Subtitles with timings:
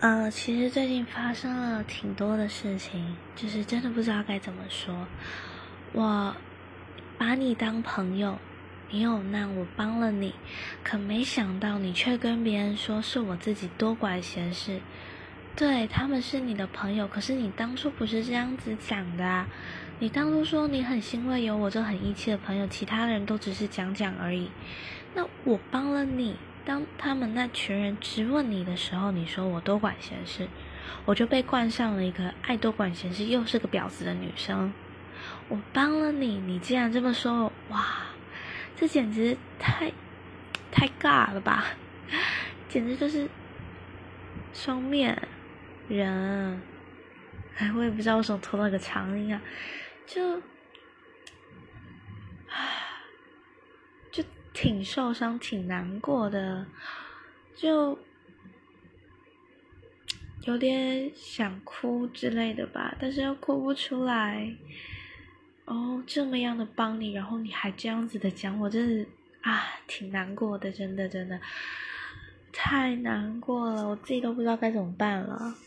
[0.00, 5.06] 呃，其实最近发生了挺多的事情，就是真的不知道该怎么说。
[5.92, 6.34] 我
[7.18, 8.38] 把你当朋友，
[8.88, 10.32] 你有难我帮了你，
[10.82, 14.80] 可没想到你却跟别人说是我自己多管闲事。
[15.54, 19.46] 对他们是你的朋友，可是你当初不是这样子讲的啊！
[19.98, 24.50] 你当初说你很欣慰有我这很义气的朋友，其他人都只是讲讲而已。
[25.14, 26.36] 那我帮了你。
[26.64, 30.48] 当他们那群人质问你的时候，你说我多管闲事，
[31.04, 34.72] 我就被冠上了一个爱多管闲事又是个婊子的女生。
[35.48, 37.86] 我帮了你，你竟然这么说，哇，
[38.76, 39.92] 这简直太
[40.70, 41.64] 太尬了吧！
[42.68, 43.28] 简直就是
[44.52, 45.20] 双面
[45.88, 46.60] 人。
[47.56, 49.40] 哎，我也不知道为什么拖到个长音啊，
[50.06, 50.40] 就。
[54.60, 56.66] 挺受伤，挺难过的，
[57.56, 57.98] 就
[60.42, 64.54] 有点想哭之类的吧，但是又哭不出来。
[65.64, 69.08] 哦，这么样的帮你，然后你还这样子的讲，我真是
[69.40, 71.40] 啊，挺难过的，真的真的
[72.52, 75.54] 太难过了，我自己都不知道该怎么办了。